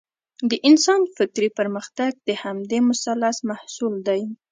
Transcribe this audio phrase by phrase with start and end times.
[0.49, 4.21] د انسان فکري پرمختګ د همدې مثلث محصول دی.